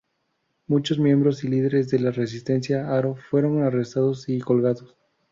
Muchos 0.65 0.97
miembros 0.97 1.43
y 1.43 1.47
líderes 1.47 1.89
de 1.91 1.99
la 1.99 2.09
resistencia 2.09 2.89
aro 2.91 3.17
fueron 3.29 3.61
arrestados 3.61 4.27
y 4.29 4.39
colgados. 4.39 4.95